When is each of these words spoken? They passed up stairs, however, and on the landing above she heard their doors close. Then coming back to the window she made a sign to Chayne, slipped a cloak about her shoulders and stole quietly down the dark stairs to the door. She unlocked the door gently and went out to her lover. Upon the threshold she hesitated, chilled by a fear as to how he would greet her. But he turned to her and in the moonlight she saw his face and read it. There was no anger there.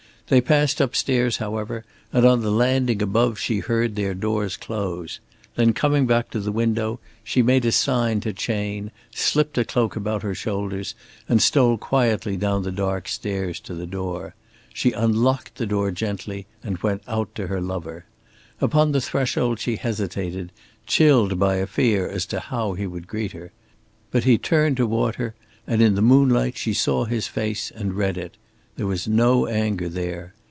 They 0.27 0.39
passed 0.39 0.81
up 0.81 0.95
stairs, 0.95 1.39
however, 1.39 1.83
and 2.13 2.25
on 2.25 2.39
the 2.39 2.51
landing 2.53 3.01
above 3.01 3.37
she 3.37 3.59
heard 3.59 3.97
their 3.97 4.13
doors 4.13 4.55
close. 4.55 5.19
Then 5.57 5.73
coming 5.73 6.05
back 6.07 6.29
to 6.31 6.39
the 6.39 6.53
window 6.53 7.01
she 7.21 7.41
made 7.41 7.65
a 7.65 7.71
sign 7.73 8.21
to 8.21 8.31
Chayne, 8.31 8.91
slipped 9.13 9.57
a 9.57 9.65
cloak 9.65 9.97
about 9.97 10.23
her 10.23 10.33
shoulders 10.33 10.95
and 11.27 11.41
stole 11.41 11.77
quietly 11.77 12.37
down 12.37 12.63
the 12.63 12.71
dark 12.71 13.09
stairs 13.09 13.59
to 13.59 13.75
the 13.75 13.85
door. 13.85 14.33
She 14.73 14.93
unlocked 14.93 15.55
the 15.55 15.65
door 15.67 15.91
gently 15.91 16.45
and 16.63 16.77
went 16.77 17.03
out 17.09 17.35
to 17.35 17.47
her 17.47 17.59
lover. 17.59 18.05
Upon 18.61 18.93
the 18.93 19.01
threshold 19.01 19.59
she 19.59 19.75
hesitated, 19.75 20.53
chilled 20.87 21.39
by 21.39 21.55
a 21.57 21.67
fear 21.67 22.07
as 22.07 22.25
to 22.27 22.39
how 22.39 22.71
he 22.71 22.87
would 22.87 23.05
greet 23.05 23.33
her. 23.33 23.51
But 24.11 24.23
he 24.23 24.37
turned 24.37 24.77
to 24.77 25.05
her 25.11 25.35
and 25.67 25.81
in 25.81 25.95
the 25.95 26.01
moonlight 26.01 26.55
she 26.57 26.73
saw 26.73 27.03
his 27.03 27.27
face 27.27 27.69
and 27.69 27.95
read 27.95 28.17
it. 28.17 28.37
There 28.77 28.87
was 28.87 29.05
no 29.05 29.45
anger 29.47 29.89
there. 29.89 30.33